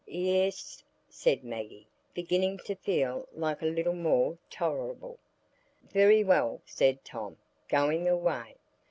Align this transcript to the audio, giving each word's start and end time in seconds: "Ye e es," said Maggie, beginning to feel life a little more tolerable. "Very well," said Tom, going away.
"Ye 0.07 0.31
e 0.31 0.47
es," 0.47 0.83
said 1.09 1.43
Maggie, 1.43 1.87
beginning 2.15 2.57
to 2.65 2.73
feel 2.73 3.29
life 3.33 3.61
a 3.61 3.67
little 3.67 3.93
more 3.93 4.39
tolerable. 4.49 5.19
"Very 5.83 6.23
well," 6.23 6.59
said 6.65 7.05
Tom, 7.05 7.37
going 7.69 8.07
away. 8.07 8.55